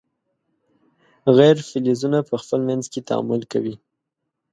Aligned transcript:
غیر 1.37 1.57
فلزونه 1.69 2.19
په 2.29 2.35
خپل 2.41 2.59
منځ 2.69 2.83
کې 2.91 3.05
تعامل 3.09 3.41
کوي. 3.51 3.75